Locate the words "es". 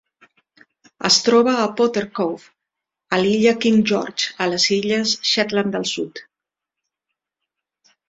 1.09-1.17